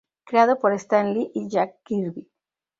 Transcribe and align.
Creado 0.23 0.57
por 0.57 0.73
Stan 0.73 1.13
Lee 1.13 1.29
y 1.35 1.47
Jack 1.47 1.75
Kirby. 1.83 2.27